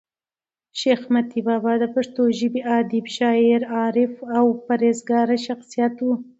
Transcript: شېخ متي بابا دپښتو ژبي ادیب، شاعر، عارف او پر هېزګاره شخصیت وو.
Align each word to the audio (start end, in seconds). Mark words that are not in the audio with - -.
شېخ 0.79 1.01
متي 1.13 1.39
بابا 1.47 1.73
دپښتو 1.81 2.23
ژبي 2.39 2.61
ادیب، 2.77 3.05
شاعر، 3.17 3.61
عارف 3.75 4.13
او 4.37 4.45
پر 4.65 4.79
هېزګاره 4.87 5.37
شخصیت 5.47 5.95
وو. 5.99 6.11